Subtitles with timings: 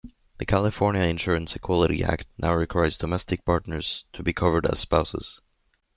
[0.39, 5.41] The California Insurance Equality Act now requires domestic partners to be covered as spouses.